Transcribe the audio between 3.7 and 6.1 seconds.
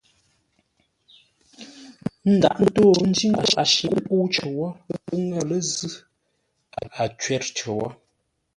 shǐʼ ńkə́u cər wó, pə́ ŋə̂ lə́ zʉ́,